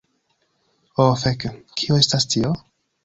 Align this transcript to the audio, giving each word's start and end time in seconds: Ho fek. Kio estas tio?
Ho 1.01 1.05
fek. 1.25 1.45
Kio 1.83 1.99
estas 2.05 2.27
tio? 2.37 2.55